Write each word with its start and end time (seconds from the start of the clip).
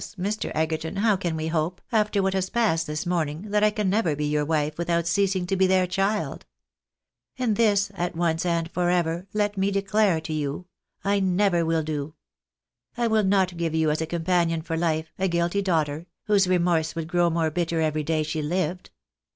Mr. 0.17 0.51
Egerton, 0.55 0.95
how 0.95 1.15
can 1.15 1.35
we 1.35 1.45
hope, 1.49 1.79
after 1.91 2.23
what 2.23 2.33
has 2.33 2.49
passed 2.49 2.87
this 2.87 3.05
morning, 3.05 3.51
that 3.51 3.63
I 3.63 3.69
can 3.69 3.93
ever 3.93 4.15
be 4.15 4.25
your 4.25 4.43
wife 4.43 4.79
without 4.79 5.05
ceasing 5.05 5.45
to 5.45 5.55
be 5.55 5.67
their 5.67 5.85
child? 5.85 6.47
And 7.37 7.55
this, 7.55 7.91
at 7.93 8.15
once 8.15 8.43
and 8.43 8.67
for 8.71 8.89
ever, 8.89 9.27
let 9.31 9.59
me 9.59 9.69
declare 9.69 10.19
to 10.21 10.33
you, 10.33 10.65
I 11.03 11.19
never 11.19 11.63
will 11.63 11.83
do! 11.83 12.15
I 12.97 13.05
will 13.05 13.23
not 13.23 13.57
give 13.57 13.75
you 13.75 13.91
as 13.91 14.01
a 14.01 14.07
companion 14.07 14.63
for 14.63 14.75
life, 14.75 15.13
a 15.19 15.27
guilty 15.27 15.61
daughter, 15.61 16.07
whose 16.23 16.47
remorse 16.47 16.95
would 16.95 17.07
grow 17.07 17.29
more 17.29 17.51
bitter 17.51 17.79
every 17.79 18.01
day 18.03 18.23
she 18.23 18.41
lived. 18.41 18.89